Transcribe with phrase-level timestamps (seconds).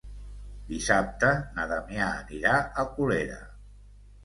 [0.71, 1.29] Dissabte
[1.59, 3.39] na Damià anirà a Colera.